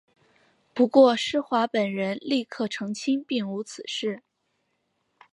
[0.73, 4.23] 不过施华本人立刻澄清并无此事。